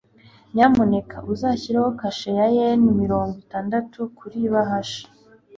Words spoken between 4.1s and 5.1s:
kuri ibahasha